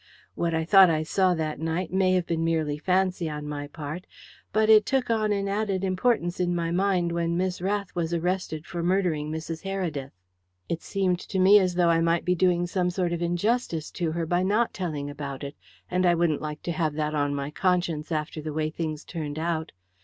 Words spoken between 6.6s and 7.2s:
mind